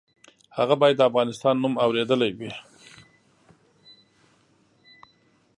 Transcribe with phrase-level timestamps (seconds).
[0.57, 2.51] هغه باید د افغانستان نوم اورېدلی وي.